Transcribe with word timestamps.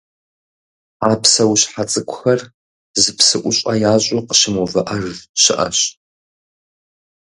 А 1.09 1.11
псэущхьэ 1.21 1.83
цӀыкӀухэр 1.91 2.39
зы 3.01 3.11
псыӀущӀэ 3.17 3.73
ящӀу 3.91 4.21
къыщымыувыӀэж 4.27 5.17
щыӀэщ. 5.41 5.79